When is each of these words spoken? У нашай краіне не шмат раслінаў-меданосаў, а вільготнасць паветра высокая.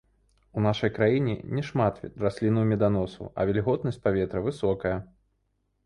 У 0.59 0.61
нашай 0.67 0.91
краіне 0.95 1.35
не 1.59 1.63
шмат 1.69 2.01
раслінаў-меданосаў, 2.25 3.23
а 3.39 3.49
вільготнасць 3.53 4.03
паветра 4.09 4.39
высокая. 4.51 4.97